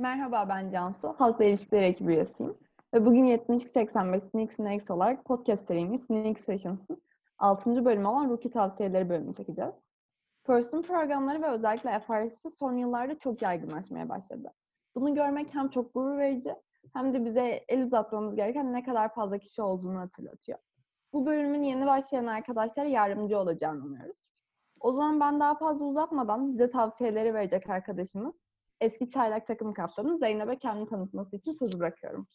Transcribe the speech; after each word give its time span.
Merhaba 0.00 0.48
ben 0.48 0.70
Cansu, 0.70 1.14
Halkla 1.18 1.44
İlişkiler 1.44 1.82
ekibi 1.82 2.12
üyesiyim. 2.12 2.58
Ve 2.94 3.06
bugün 3.06 3.24
7085 3.24 4.22
Sneaks 4.22 4.58
Next 4.58 4.90
olarak 4.90 5.24
podcast 5.24 5.66
serimiz 5.66 6.02
Sneak 6.02 6.40
Sessions'ın 6.40 7.02
6. 7.38 7.84
bölümü 7.84 8.06
olan 8.06 8.30
Rookie 8.30 8.50
Tavsiyeleri 8.50 9.08
bölümünü 9.08 9.34
çekeceğiz. 9.34 9.74
Person 10.44 10.82
programları 10.82 11.42
ve 11.42 11.46
özellikle 11.46 12.00
FRC 12.00 12.50
son 12.50 12.76
yıllarda 12.76 13.18
çok 13.18 13.42
yaygınlaşmaya 13.42 14.08
başladı. 14.08 14.52
Bunu 14.94 15.14
görmek 15.14 15.54
hem 15.54 15.68
çok 15.68 15.94
gurur 15.94 16.18
verici 16.18 16.54
hem 16.92 17.14
de 17.14 17.24
bize 17.24 17.64
el 17.68 17.82
uzatmamız 17.82 18.34
gereken 18.34 18.72
ne 18.72 18.84
kadar 18.84 19.14
fazla 19.14 19.38
kişi 19.38 19.62
olduğunu 19.62 19.98
hatırlatıyor. 19.98 20.58
Bu 21.12 21.26
bölümün 21.26 21.62
yeni 21.62 21.86
başlayan 21.86 22.26
arkadaşlara 22.26 22.88
yardımcı 22.88 23.38
olacağını 23.38 23.84
umuyoruz. 23.84 24.30
O 24.80 24.92
zaman 24.92 25.20
ben 25.20 25.40
daha 25.40 25.54
fazla 25.54 25.84
uzatmadan 25.84 26.52
bize 26.52 26.70
tavsiyeleri 26.70 27.34
verecek 27.34 27.70
arkadaşımız 27.70 28.34
eski 28.80 29.08
çaylak 29.08 29.46
takım 29.46 29.74
kaptanı 29.74 30.18
Zeynep'e 30.18 30.58
kendini 30.58 30.88
tanıtması 30.88 31.36
için 31.36 31.52
sözü 31.52 31.78
bırakıyorum. 31.78 32.26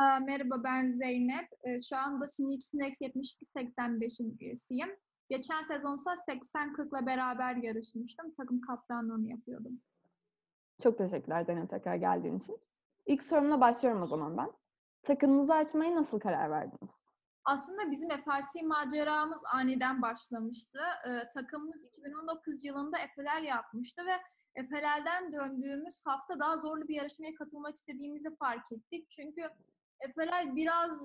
Aa, 0.00 0.18
merhaba 0.18 0.64
ben 0.64 0.92
Zeynep. 0.92 1.48
Ee, 1.64 1.80
şu 1.80 1.96
anda 1.96 2.26
Sneak 2.26 2.62
Snacks 2.62 3.00
72-85'in 3.00 4.36
üyesiyim. 4.40 4.96
Geçen 5.28 5.62
sezonsa 5.62 6.10
80-40'la 6.12 7.06
beraber 7.06 7.56
yarışmıştım. 7.56 8.32
Takım 8.32 8.60
kaptanlığını 8.60 9.30
yapıyordum. 9.30 9.80
Çok 10.82 10.98
teşekkürler 10.98 11.44
Zeynep 11.44 11.70
tekrar 11.70 11.96
geldiğin 11.96 12.38
için. 12.38 12.58
İlk 13.06 13.22
sorumla 13.22 13.60
başlıyorum 13.60 14.02
o 14.02 14.06
zaman 14.06 14.36
ben. 14.36 14.52
Takımınızı 15.02 15.54
açmaya 15.54 15.94
nasıl 15.94 16.20
karar 16.20 16.50
verdiniz? 16.50 16.90
Aslında 17.44 17.90
bizim 17.90 18.08
FRC 18.08 18.66
maceramız 18.66 19.42
aniden 19.52 20.02
başlamıştı. 20.02 20.78
Ee, 21.08 21.28
takımımız 21.34 21.84
2019 21.84 22.64
yılında 22.64 22.98
Efeler 22.98 23.40
yapmıştı 23.40 24.02
ve 24.06 24.12
Efeler'den 24.54 25.32
döndüğümüz 25.32 26.06
hafta 26.06 26.38
daha 26.38 26.56
zorlu 26.56 26.88
bir 26.88 26.94
yarışmaya 26.94 27.34
katılmak 27.34 27.76
istediğimizi 27.76 28.36
fark 28.36 28.72
ettik. 28.72 29.10
Çünkü 29.10 29.50
Efeler 30.00 30.56
biraz 30.56 31.04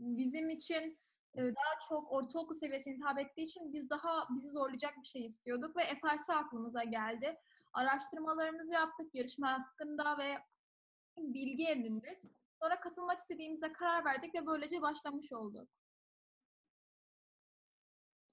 bizim 0.00 0.50
için 0.50 0.98
e, 1.34 1.40
daha 1.42 1.78
çok 1.88 2.12
ortaokul 2.12 2.54
seviyesine 2.54 2.94
hitap 2.94 3.18
ettiği 3.18 3.42
için 3.42 3.72
biz 3.72 3.90
daha 3.90 4.28
bizi 4.36 4.50
zorlayacak 4.50 4.96
bir 5.02 5.08
şey 5.08 5.26
istiyorduk 5.26 5.76
ve 5.76 5.82
FRC 5.84 6.34
aklımıza 6.34 6.84
geldi. 6.84 7.40
Araştırmalarımızı 7.72 8.72
yaptık 8.72 9.14
yarışma 9.14 9.52
hakkında 9.52 10.18
ve 10.18 10.38
bilgi 11.18 11.68
edindik. 11.68 12.18
Sonra 12.62 12.80
katılmak 12.80 13.18
istediğimize 13.18 13.72
karar 13.72 14.04
verdik 14.04 14.34
ve 14.34 14.46
böylece 14.46 14.82
başlamış 14.82 15.32
olduk. 15.32 15.68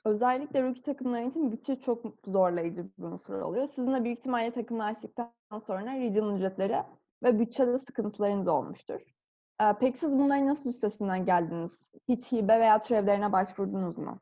Özellikle 0.05 0.63
rookie 0.63 0.81
takımları 0.81 1.25
için 1.27 1.51
bütçe 1.51 1.79
çok 1.79 2.05
zorlayıcı 2.25 2.89
bir 2.97 3.03
unsur 3.03 3.33
oluyor. 3.33 3.67
Sizin 3.67 4.03
büyük 4.03 4.19
ihtimalle 4.19 4.51
takımlaştıktan 4.51 5.31
sonra 5.67 5.99
regional 5.99 6.37
ücretleri 6.37 6.83
ve 7.23 7.39
bütçede 7.39 7.77
sıkıntılarınız 7.77 8.47
olmuştur. 8.47 9.01
Ee, 9.61 9.73
peki 9.79 9.97
siz 9.97 10.11
bunların 10.11 10.47
nasıl 10.47 10.69
üstesinden 10.69 11.25
geldiniz? 11.25 11.91
Hiç 12.09 12.31
hibe 12.31 12.59
veya 12.59 12.81
türevlerine 12.81 13.31
başvurdunuz 13.31 13.97
mu? 13.97 14.19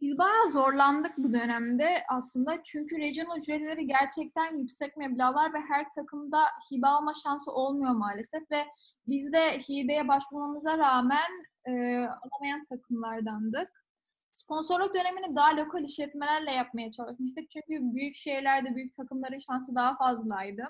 Biz 0.00 0.18
bayağı 0.18 0.48
zorlandık 0.48 1.12
bu 1.18 1.32
dönemde 1.32 1.88
aslında 2.10 2.62
çünkü 2.62 2.98
regional 2.98 3.38
ücretleri 3.38 3.86
gerçekten 3.86 4.58
yüksek 4.58 4.96
meblağlar 4.96 5.54
ve 5.54 5.58
her 5.68 5.86
takımda 5.96 6.38
hibe 6.70 6.86
alma 6.86 7.12
şansı 7.22 7.52
olmuyor 7.52 7.94
maalesef 7.94 8.50
ve 8.50 8.64
biz 9.06 9.32
de 9.32 9.58
hibeye 9.58 10.08
başvurmamıza 10.08 10.78
rağmen 10.78 11.30
e, 11.64 11.72
alamayan 11.98 12.64
takımlardandık. 12.70 13.81
Sponsorluk 14.32 14.94
dönemini 14.94 15.36
daha 15.36 15.56
lokal 15.56 15.84
işletmelerle 15.84 16.52
yapmaya 16.52 16.92
çalışmıştık. 16.92 17.50
Çünkü 17.50 17.94
büyük 17.94 18.16
şehirlerde 18.16 18.74
büyük 18.74 18.96
takımların 18.96 19.38
şansı 19.38 19.74
daha 19.74 19.96
fazlaydı. 19.96 20.68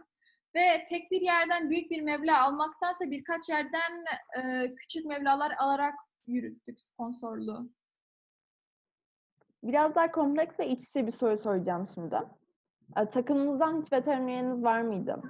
Ve 0.55 0.85
tek 0.89 1.11
bir 1.11 1.21
yerden 1.21 1.71
büyük 1.71 1.91
bir 1.91 2.03
meblağ 2.03 2.43
almaktansa 2.43 3.11
birkaç 3.11 3.49
yerden 3.49 4.05
e, 4.39 4.75
küçük 4.75 5.07
meblağlar 5.07 5.53
alarak 5.59 5.95
yürüttük 6.27 6.81
sponsorluğu. 6.81 7.71
Biraz 9.63 9.95
daha 9.95 10.11
kompleks 10.11 10.61
ve 10.61 10.69
iç 10.69 10.83
içe 10.89 11.07
bir 11.07 11.13
soru 11.13 11.37
soracağım 11.37 11.89
şimdi. 11.95 12.17
E, 12.97 13.07
takımınızdan 13.07 13.83
hiç 13.83 13.93
veteran 13.93 14.29
üyeniz 14.29 14.63
var 14.63 14.83
mıydı? 14.83 15.23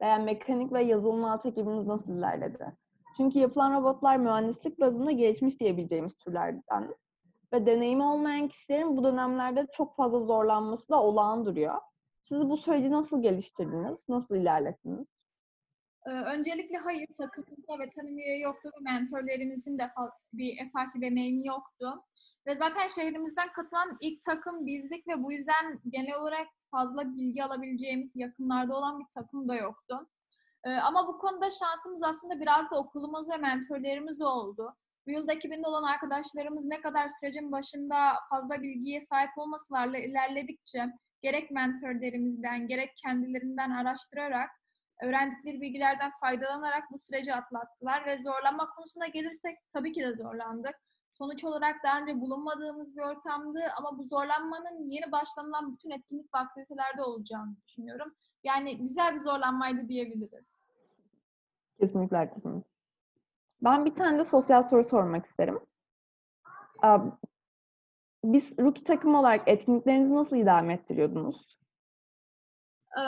Veya 0.00 0.18
mekanik 0.18 0.72
ve 0.72 0.82
yazılım 0.82 1.24
alt 1.24 1.46
ekibiniz 1.46 1.86
nasıl 1.86 2.12
ilerledi? 2.18 2.72
Çünkü 3.16 3.38
yapılan 3.38 3.80
robotlar 3.80 4.16
mühendislik 4.16 4.80
bazında 4.80 5.10
gelişmiş 5.10 5.60
diyebileceğimiz 5.60 6.14
türlerden. 6.14 6.94
Ve 7.52 7.66
deneyimi 7.66 8.02
olmayan 8.02 8.48
kişilerin 8.48 8.96
bu 8.96 9.04
dönemlerde 9.04 9.66
çok 9.72 9.96
fazla 9.96 10.18
zorlanması 10.18 10.88
da 10.88 11.02
olağan 11.02 11.44
duruyor. 11.44 11.74
Siz 12.22 12.40
bu 12.50 12.56
süreci 12.56 12.90
nasıl 12.90 13.22
geliştirdiniz? 13.22 14.08
Nasıl 14.08 14.36
ilerlettiniz? 14.36 15.06
Ee, 16.06 16.10
öncelikle 16.10 16.78
hayır 16.78 17.06
takımımızda 17.18 17.78
veteran 17.78 18.16
üye 18.16 18.38
yoktu 18.38 18.70
ve 18.74 18.84
mentorlarımızın 18.92 19.78
da 19.78 19.92
bir 20.32 20.56
FRC 20.56 21.00
deneyimi 21.00 21.46
yoktu. 21.46 22.04
Ve 22.46 22.56
zaten 22.56 22.86
şehrimizden 22.86 23.52
katılan 23.52 23.96
ilk 24.00 24.22
takım 24.22 24.66
bizdik 24.66 25.08
ve 25.08 25.22
bu 25.22 25.32
yüzden 25.32 25.80
genel 25.88 26.14
olarak 26.20 26.46
fazla 26.70 27.16
bilgi 27.16 27.44
alabileceğimiz 27.44 28.16
yakınlarda 28.16 28.76
olan 28.76 28.98
bir 28.98 29.06
takım 29.14 29.48
da 29.48 29.54
yoktu. 29.54 30.08
Ee, 30.64 30.70
ama 30.70 31.08
bu 31.08 31.18
konuda 31.18 31.50
şansımız 31.50 32.02
aslında 32.02 32.40
biraz 32.40 32.70
da 32.70 32.78
okulumuz 32.78 33.30
ve 33.30 33.36
mentorlarımız 33.36 34.20
oldu. 34.20 34.74
Bu 35.06 35.10
yılda 35.10 35.32
ekibinde 35.32 35.68
olan 35.68 35.82
arkadaşlarımız 35.82 36.64
ne 36.64 36.80
kadar 36.80 37.08
sürecin 37.20 37.52
başında 37.52 38.14
fazla 38.30 38.62
bilgiye 38.62 39.00
sahip 39.00 39.30
olmasalarla 39.36 39.98
ilerledikçe 39.98 40.86
gerek 41.22 41.50
mentorlerimizden 41.50 42.66
gerek 42.66 42.92
kendilerinden 42.96 43.70
araştırarak 43.70 44.50
öğrendikleri 45.02 45.60
bilgilerden 45.60 46.10
faydalanarak 46.20 46.84
bu 46.90 46.98
süreci 46.98 47.34
atlattılar 47.34 48.06
ve 48.06 48.18
zorlanma 48.18 48.70
konusuna 48.70 49.06
gelirsek 49.06 49.58
tabii 49.72 49.92
ki 49.92 50.00
de 50.00 50.12
zorlandık. 50.12 50.74
Sonuç 51.18 51.44
olarak 51.44 51.84
daha 51.84 52.00
önce 52.00 52.20
bulunmadığımız 52.20 52.96
bir 52.96 53.02
ortamdı 53.02 53.60
ama 53.78 53.98
bu 53.98 54.04
zorlanmanın 54.04 54.88
yeni 54.88 55.12
başlanılan 55.12 55.74
bütün 55.74 55.90
etkinlik 55.90 56.34
ve 56.34 56.38
aktivitelerde 56.38 57.02
olacağını 57.02 57.56
düşünüyorum. 57.66 58.14
Yani 58.44 58.78
güzel 58.78 59.14
bir 59.14 59.18
zorlanmaydı 59.18 59.88
diyebiliriz. 59.88 60.64
Kesinlikle 61.80 62.16
haklısınız. 62.16 62.64
Ben 63.62 63.84
bir 63.84 63.94
tane 63.94 64.18
de 64.18 64.24
sosyal 64.24 64.62
soru 64.62 64.84
sormak 64.84 65.26
isterim. 65.26 65.60
Biz 68.24 68.58
rookie 68.58 68.84
takım 68.84 69.14
olarak 69.14 69.48
etkinliklerinizi 69.48 70.14
nasıl 70.14 70.36
idame 70.36 70.72
ettiriyordunuz? 70.72 71.58
Ee, 72.98 73.02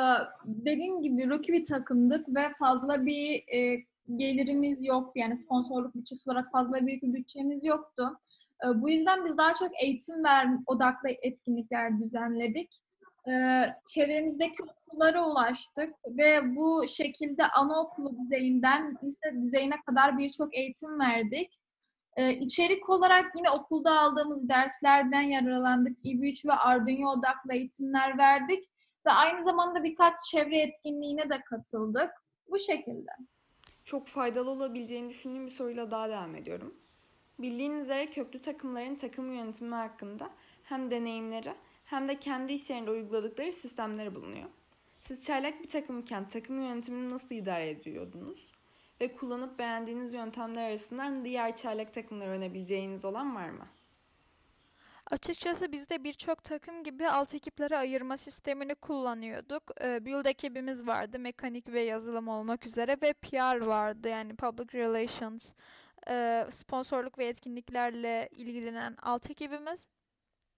dediğim 0.44 1.02
gibi 1.02 1.30
rookie 1.30 1.52
bir 1.52 1.64
takımdık 1.64 2.28
ve 2.28 2.52
fazla 2.58 3.06
bir 3.06 3.44
e, 3.54 3.84
gelirimiz 4.16 4.78
yoktu. 4.80 5.12
Yani 5.14 5.38
sponsorluk 5.38 5.94
bütçesi 5.94 6.30
olarak 6.30 6.52
fazla 6.52 6.86
büyük 6.86 7.02
bir 7.02 7.12
bütçemiz 7.12 7.64
yoktu. 7.64 8.20
Ee, 8.64 8.82
bu 8.82 8.90
yüzden 8.90 9.24
biz 9.24 9.36
daha 9.38 9.54
çok 9.54 9.82
eğitim 9.82 10.24
ver 10.24 10.48
odaklı 10.66 11.08
etkinlikler 11.22 12.00
düzenledik. 12.00 12.82
Ee, 13.28 13.64
çevremizdeki 13.86 14.62
okullara 14.62 15.26
ulaştık 15.26 15.94
ve 16.06 16.56
bu 16.56 16.84
şekilde 16.88 17.44
anaokulu 17.44 18.16
düzeyinden 18.18 18.98
lise 19.04 19.34
düzeyine 19.42 19.80
kadar 19.86 20.18
birçok 20.18 20.54
eğitim 20.54 21.00
verdik. 21.00 21.60
Ee, 22.16 22.32
içerik 22.32 22.88
olarak 22.90 23.32
yine 23.36 23.50
okulda 23.50 24.00
aldığımız 24.00 24.48
derslerden 24.48 25.22
yararlandık. 25.22 25.98
İB3 26.04 26.48
ve 26.48 26.52
Arduino 26.52 27.10
odaklı 27.10 27.54
eğitimler 27.54 28.18
verdik 28.18 28.64
ve 29.06 29.10
aynı 29.10 29.44
zamanda 29.44 29.84
birkaç 29.84 30.14
çevre 30.30 30.58
etkinliğine 30.58 31.30
de 31.30 31.40
katıldık. 31.40 32.10
Bu 32.50 32.58
şekilde. 32.58 33.10
Çok 33.84 34.08
faydalı 34.08 34.50
olabileceğini 34.50 35.10
düşündüğüm 35.10 35.46
bir 35.46 35.50
soruyla 35.50 35.90
daha 35.90 36.08
devam 36.08 36.34
ediyorum. 36.34 36.74
Bildiğiniz 37.38 37.82
üzere 37.82 38.10
köklü 38.10 38.40
takımların 38.40 38.94
takım 38.94 39.32
yönetimi 39.32 39.74
hakkında 39.74 40.30
hem 40.62 40.90
deneyimleri 40.90 41.54
hem 41.84 42.08
de 42.08 42.20
kendi 42.20 42.52
işlerinde 42.52 42.90
uyguladıkları 42.90 43.52
sistemleri 43.52 44.14
bulunuyor. 44.14 44.48
Siz 45.00 45.24
çaylak 45.24 45.62
bir 45.62 45.68
takımken 45.68 46.28
takım 46.28 46.60
yönetimini 46.60 47.10
nasıl 47.10 47.34
idare 47.34 47.70
ediyordunuz? 47.70 48.46
Ve 49.00 49.12
kullanıp 49.12 49.58
beğendiğiniz 49.58 50.12
yöntemler 50.12 50.70
arasından 50.70 51.24
diğer 51.24 51.56
çaylak 51.56 51.94
takımları 51.94 52.30
önebileceğiniz 52.30 53.04
olan 53.04 53.34
var 53.34 53.48
mı? 53.48 53.66
Açıkçası 55.10 55.72
biz 55.72 55.90
de 55.90 56.04
birçok 56.04 56.44
takım 56.44 56.84
gibi 56.84 57.08
alt 57.08 57.34
ekiplere 57.34 57.76
ayırma 57.76 58.16
sistemini 58.16 58.74
kullanıyorduk. 58.74 59.62
Ee, 59.80 60.04
build 60.04 60.24
ekibimiz 60.24 60.86
vardı, 60.86 61.18
mekanik 61.18 61.68
ve 61.68 61.82
yazılım 61.82 62.28
olmak 62.28 62.66
üzere 62.66 62.96
ve 63.02 63.12
PR 63.12 63.60
vardı 63.60 64.08
yani 64.08 64.36
Public 64.36 64.78
Relations, 64.78 65.54
e, 66.08 66.46
sponsorluk 66.50 67.18
ve 67.18 67.26
etkinliklerle 67.26 68.28
ilgilenen 68.32 68.96
alt 69.02 69.30
ekibimiz. 69.30 69.86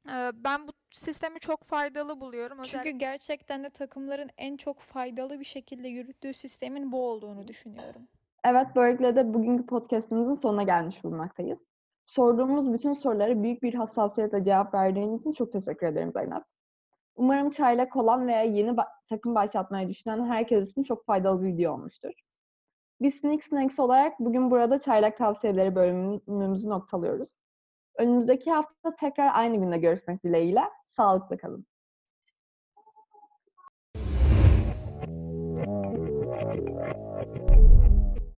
Ee, 0.08 0.30
ben 0.34 0.68
bu 0.68 0.72
sistemi 0.90 1.40
çok 1.40 1.62
faydalı 1.62 2.20
buluyorum. 2.20 2.62
Çünkü 2.62 2.90
gerçekten 2.90 3.64
de 3.64 3.70
takımların 3.70 4.30
en 4.38 4.56
çok 4.56 4.80
faydalı 4.80 5.40
bir 5.40 5.44
şekilde 5.44 5.88
yürüttüğü 5.88 6.34
sistemin 6.34 6.92
bu 6.92 7.08
olduğunu 7.08 7.48
düşünüyorum. 7.48 8.02
Evet, 8.44 8.66
böylelikle 8.76 9.16
de 9.16 9.34
bugünkü 9.34 9.66
podcastimizin 9.66 10.34
sonuna 10.34 10.62
gelmiş 10.62 11.04
bulunmaktayız. 11.04 11.58
Sorduğumuz 12.06 12.72
bütün 12.72 12.94
sorulara 12.94 13.42
büyük 13.42 13.62
bir 13.62 13.74
hassasiyetle 13.74 14.44
cevap 14.44 14.74
verdiğin 14.74 15.18
için 15.18 15.32
çok 15.32 15.52
teşekkür 15.52 15.86
ederim 15.86 16.12
Zeynep. 16.12 16.32
Umarım 16.32 16.44
Umarım 17.16 17.50
çaylak 17.50 17.96
olan 17.96 18.26
veya 18.26 18.42
yeni 18.42 18.70
ba- 18.70 18.88
takım 19.08 19.34
başlatmayı 19.34 19.88
düşünen 19.88 20.26
herkes 20.26 20.70
için 20.70 20.82
çok 20.82 21.06
faydalı 21.06 21.42
bir 21.42 21.46
video 21.46 21.72
olmuştur. 21.72 22.12
Biz 23.00 23.14
Sneak 23.14 23.44
Snacks 23.44 23.80
olarak 23.80 24.20
bugün 24.20 24.50
burada 24.50 24.78
çaylak 24.78 25.18
tavsiyeleri 25.18 25.74
bölümümüzü 25.74 26.68
noktalıyoruz. 26.68 27.30
Önümüzdeki 27.98 28.52
hafta 28.52 28.94
tekrar 28.94 29.30
aynı 29.34 29.56
günde 29.56 29.78
görüşmek 29.78 30.24
dileğiyle. 30.24 30.60
Sağlıklı 30.90 31.38
kalın. 31.38 31.66